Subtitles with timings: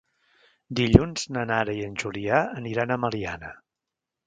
[0.79, 3.55] Dilluns na Nara i en Julià aniran a Meliana.